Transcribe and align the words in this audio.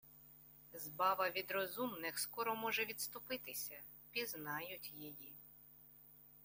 Зваба 0.73 1.29
від 1.29 1.51
розумних 1.51 2.19
скоро 2.19 2.55
може 2.55 2.85
відступитися: 2.85 3.81
пізнають 4.11 4.93
її. 4.95 5.33